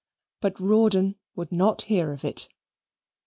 [0.41, 2.49] But Rawdon would not hear of it.